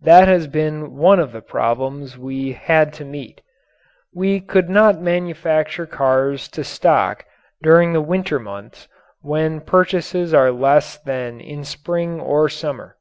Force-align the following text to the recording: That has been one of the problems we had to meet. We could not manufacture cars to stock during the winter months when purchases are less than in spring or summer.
That 0.00 0.26
has 0.26 0.48
been 0.48 0.96
one 0.96 1.20
of 1.20 1.30
the 1.30 1.40
problems 1.40 2.18
we 2.18 2.52
had 2.52 2.92
to 2.94 3.04
meet. 3.04 3.42
We 4.12 4.40
could 4.40 4.68
not 4.68 5.00
manufacture 5.00 5.86
cars 5.86 6.48
to 6.48 6.64
stock 6.64 7.24
during 7.62 7.92
the 7.92 8.00
winter 8.02 8.40
months 8.40 8.88
when 9.22 9.60
purchases 9.60 10.34
are 10.34 10.50
less 10.50 10.98
than 10.98 11.40
in 11.40 11.62
spring 11.62 12.20
or 12.20 12.48
summer. 12.48 12.96